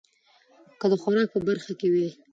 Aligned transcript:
که 0.79 0.85
د 0.91 0.93
خوراک 1.01 1.27
په 1.31 1.39
برخه 1.47 1.71
کې 1.79 1.87
وي 1.93 2.07